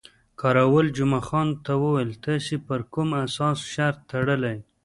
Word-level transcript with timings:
کراول 0.39 0.87
جمعه 0.97 1.21
خان 1.27 1.47
ته 1.65 1.71
وویل، 1.83 2.11
تاسې 2.25 2.55
پر 2.67 2.79
کوم 2.93 3.09
اس 3.47 3.59
شرط 3.73 3.97
تړلی؟ 4.11 4.57